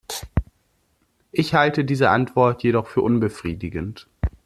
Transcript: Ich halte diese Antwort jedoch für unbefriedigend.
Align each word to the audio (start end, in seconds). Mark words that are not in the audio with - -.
Ich 1.31 1.53
halte 1.53 1.85
diese 1.85 2.09
Antwort 2.09 2.63
jedoch 2.63 2.87
für 2.87 3.03
unbefriedigend. 3.03 4.09